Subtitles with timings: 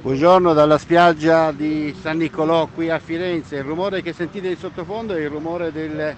[0.00, 3.56] Buongiorno dalla spiaggia di San Nicolò qui a Firenze.
[3.56, 6.16] Il rumore che sentite in sottofondo è il rumore delle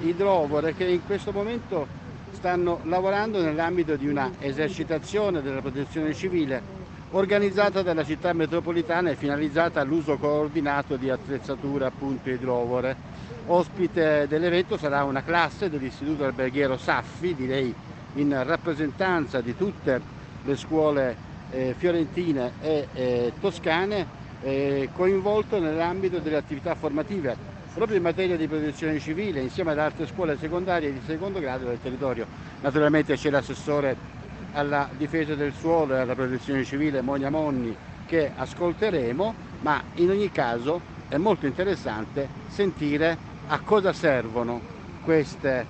[0.00, 1.88] idrovore che in questo momento
[2.32, 6.62] stanno lavorando nell'ambito di una esercitazione della protezione civile
[7.12, 12.98] organizzata dalla città metropolitana e finalizzata all'uso coordinato di attrezzature appunto idrovore.
[13.46, 17.74] Ospite dell'evento sarà una classe dell'Istituto Alberghiero Saffi, direi
[18.16, 20.02] in rappresentanza di tutte
[20.42, 24.06] le scuole eh, fiorentine e eh, toscane,
[24.42, 30.06] eh, coinvolto nell'ambito delle attività formative proprio in materia di protezione civile insieme ad altre
[30.06, 32.26] scuole secondarie di secondo grado del territorio.
[32.62, 33.96] Naturalmente c'è l'assessore
[34.52, 37.74] alla difesa del suolo e alla protezione civile Monia Monni
[38.06, 44.60] che ascolteremo, ma in ogni caso è molto interessante sentire a cosa servono
[45.04, 45.66] queste,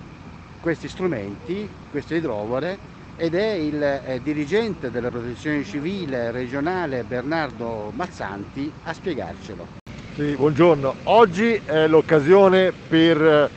[0.61, 2.78] questi strumenti, queste idrovore
[3.20, 9.66] ed è il eh, dirigente della protezione civile regionale Bernardo Mazzanti a spiegarcelo.
[10.15, 10.95] Sì, buongiorno.
[11.05, 13.50] Oggi è l'occasione per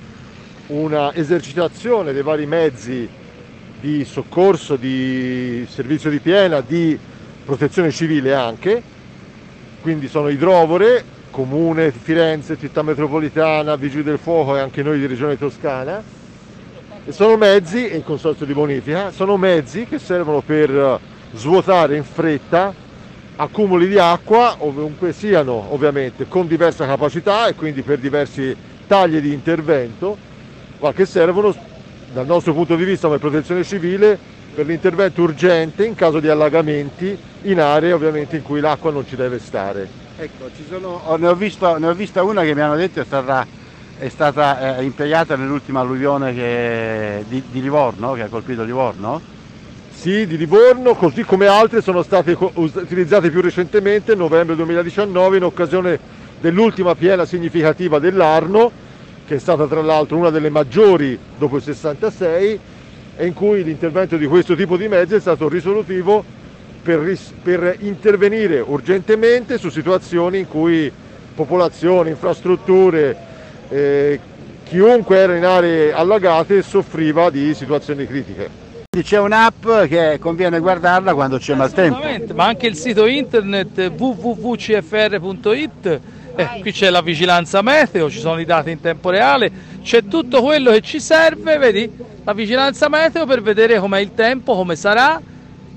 [0.67, 3.07] una esercitazione dei vari mezzi
[3.79, 6.99] di soccorso, di servizio di piena, di
[7.45, 8.81] protezione civile anche,
[9.81, 15.38] quindi sono idrovore, comune Firenze, città metropolitana, vigili del fuoco e anche noi di regione
[15.38, 16.03] toscana.
[17.09, 20.99] Sono mezzi, e il consorzio di bonifica, sono mezzi che servono per
[21.33, 22.73] svuotare in fretta
[23.35, 28.55] accumuli di acqua, ovunque siano ovviamente, con diversa capacità e quindi per diversi
[28.87, 30.17] tagli di intervento,
[30.79, 31.53] ma che servono
[32.13, 34.17] dal nostro punto di vista come protezione civile
[34.53, 39.15] per l'intervento urgente in caso di allagamenti in aree ovviamente in cui l'acqua non ci
[39.15, 39.89] deve stare.
[40.15, 43.45] Ecco, sono, ne, ho visto, ne, ho vista una che mi hanno detto è stata,
[43.97, 49.22] è stata eh, impiegata nell'ultima alluvione che, di, di, Livorno, che ha colpito Livorno.
[49.94, 56.00] Sì, di Livorno, così come altre sono state utilizzate più recentemente, novembre 2019, in occasione
[56.41, 58.72] dell'ultima piena significativa dell'Arno,
[59.25, 62.59] che è stata tra l'altro una delle maggiori dopo il 66
[63.16, 66.25] e in cui l'intervento di questo tipo di mezzi è stato risolutivo
[66.81, 70.91] per, per intervenire urgentemente su situazioni in cui
[71.34, 73.31] popolazioni, infrastrutture,
[73.73, 74.19] eh,
[74.63, 78.61] chiunque era in aree allagate soffriva di situazioni critiche.
[79.01, 82.00] C'è un'app che conviene guardarla quando c'è maltempo.
[82.35, 85.51] Ma anche il sito internet www.cfr.it
[86.35, 89.51] eh, qui c'è la vigilanza meteo, ci sono i dati in tempo reale,
[89.84, 91.91] c'è tutto quello che ci serve, vedi?
[92.23, 95.22] La vigilanza meteo per vedere com'è il tempo, come sarà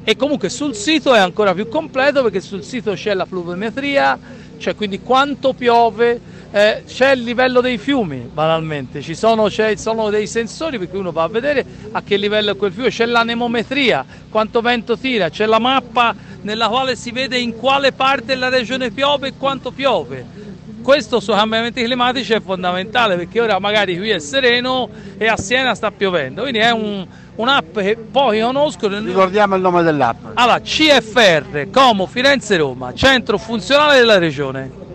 [0.05, 4.19] e comunque sul sito è ancora più completo perché sul sito c'è la pluviometria,
[4.57, 6.21] cioè quindi quanto piove,
[6.51, 11.25] eh, c'è il livello dei fiumi banalmente, ci sono, sono, dei sensori perché uno va
[11.25, 15.59] a vedere a che livello è quel fiume, c'è l'anemometria, quanto vento tira, c'è la
[15.59, 20.45] mappa nella quale si vede in quale parte della regione piove e quanto piove
[20.87, 25.75] questo sui cambiamenti climatici è fondamentale perché ora magari qui è sereno e a Siena
[25.75, 29.01] sta piovendo, quindi è un, un'app che pochi conoscono.
[29.01, 30.27] Ricordiamo il nome dell'app.
[30.35, 34.86] Allora, CFR, Como, Firenze, Roma, centro funzionale della regione.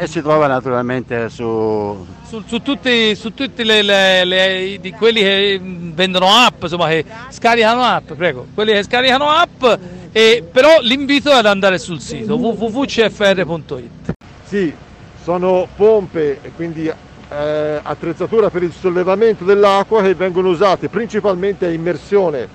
[0.00, 2.06] E si trova naturalmente su...
[2.24, 7.04] Su, su tutti, su tutti le, le, le, di quelli che vendono app, insomma che
[7.30, 9.64] scaricano app, prego, quelli che scaricano app,
[10.12, 14.12] e, però l'invito è ad andare sul sito www.cfr.it.
[14.44, 14.72] Sì,
[15.20, 21.70] sono pompe e quindi eh, attrezzatura per il sollevamento dell'acqua che vengono usate principalmente a
[21.70, 22.48] immersione,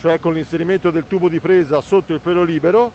[0.00, 2.90] cioè con l'inserimento del tubo di presa sotto il pelo libero,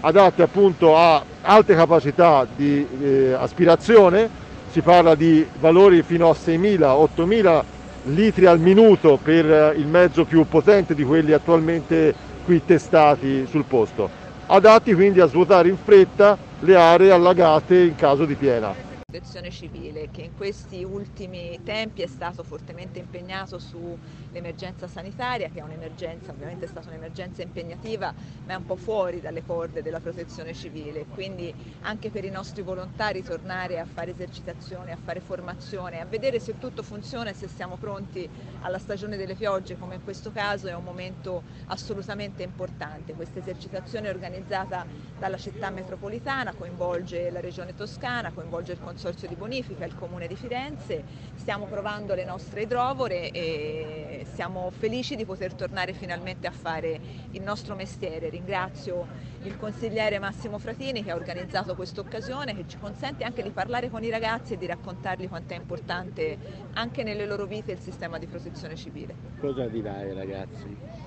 [0.00, 4.28] adatte appunto a alte capacità di eh, aspirazione,
[4.70, 7.62] si parla di valori fino a 6.000-8.000
[8.04, 12.14] litri al minuto per il mezzo più potente di quelli attualmente
[12.44, 14.08] qui testati sul posto,
[14.46, 20.10] adatti quindi a svuotare in fretta le aree allagate in caso di piena protezione civile
[20.10, 26.66] che in questi ultimi tempi è stato fortemente impegnato sull'emergenza sanitaria che è un'emergenza, ovviamente
[26.66, 28.12] è stata un'emergenza impegnativa
[28.44, 32.60] ma è un po' fuori dalle corde della protezione civile quindi anche per i nostri
[32.60, 37.48] volontari tornare a fare esercitazione, a fare formazione, a vedere se tutto funziona e se
[37.48, 38.28] siamo pronti
[38.60, 43.14] alla stagione delle piogge come in questo caso è un momento assolutamente importante.
[43.14, 44.84] Questa esercitazione è organizzata
[45.18, 50.26] dalla città metropolitana, coinvolge la regione toscana, coinvolge il Consiglio consorzio di bonifica, il comune
[50.26, 51.04] di Firenze,
[51.36, 57.00] stiamo provando le nostre idrovore e siamo felici di poter tornare finalmente a fare
[57.30, 58.28] il nostro mestiere.
[58.28, 59.06] Ringrazio
[59.42, 63.88] il consigliere Massimo Fratini che ha organizzato questa occasione che ci consente anche di parlare
[63.88, 66.36] con i ragazzi e di raccontargli quanto è importante
[66.72, 69.14] anche nelle loro vite il sistema di protezione civile.
[69.38, 70.97] Cosa dirai ai ragazzi?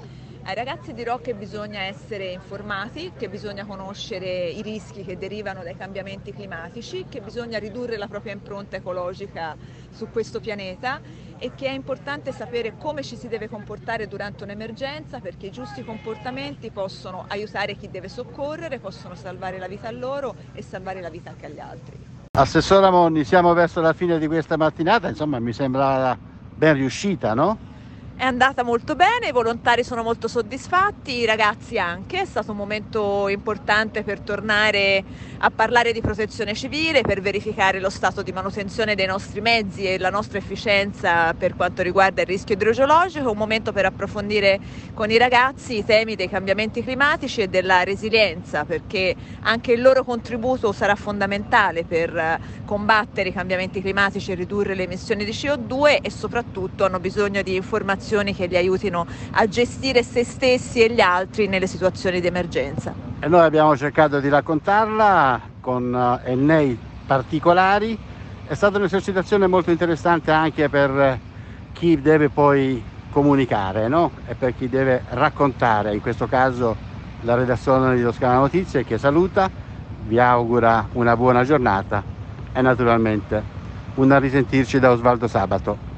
[0.43, 5.77] Ai ragazzi dirò che bisogna essere informati, che bisogna conoscere i rischi che derivano dai
[5.77, 9.55] cambiamenti climatici, che bisogna ridurre la propria impronta ecologica
[9.91, 10.99] su questo pianeta
[11.37, 15.83] e che è importante sapere come ci si deve comportare durante un'emergenza perché i giusti
[15.83, 21.09] comportamenti possono aiutare chi deve soccorrere, possono salvare la vita a loro e salvare la
[21.09, 21.99] vita anche agli altri.
[22.31, 26.17] Assessora Monni, siamo verso la fine di questa mattinata, insomma mi sembra
[26.55, 27.59] ben riuscita, no?
[28.13, 32.57] È andata molto bene, i volontari sono molto soddisfatti, i ragazzi anche, è stato un
[32.57, 35.03] momento importante per tornare
[35.39, 39.97] a parlare di protezione civile, per verificare lo stato di manutenzione dei nostri mezzi e
[39.97, 44.59] la nostra efficienza per quanto riguarda il rischio idrogeologico, un momento per approfondire
[44.93, 50.03] con i ragazzi i temi dei cambiamenti climatici e della resilienza, perché anche il loro
[50.03, 56.11] contributo sarà fondamentale per combattere i cambiamenti climatici e ridurre le emissioni di CO2 e
[56.11, 60.99] soprattutto hanno bisogno di informazioni informazioni che li aiutino a gestire se stessi e gli
[60.99, 62.93] altri nelle situazioni di emergenza.
[63.19, 67.97] E noi abbiamo cercato di raccontarla con eh, ennei particolari.
[68.45, 71.19] È stata un'esercitazione molto interessante anche per
[71.71, 74.11] chi deve poi comunicare no?
[74.27, 76.89] e per chi deve raccontare, in questo caso
[77.21, 79.49] la redazione di Toscana Notizie che saluta,
[80.05, 82.03] vi augura una buona giornata
[82.51, 83.59] e naturalmente
[83.95, 85.90] un risentirci da Osvaldo Sabato.